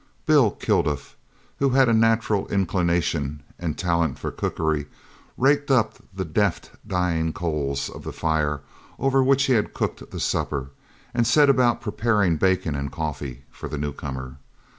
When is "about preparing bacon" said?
11.51-12.73